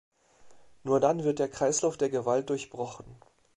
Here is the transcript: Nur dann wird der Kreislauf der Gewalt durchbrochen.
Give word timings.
Nur 0.81 0.99
dann 0.99 1.23
wird 1.23 1.37
der 1.37 1.47
Kreislauf 1.47 1.95
der 1.95 2.09
Gewalt 2.09 2.49
durchbrochen. 2.49 3.05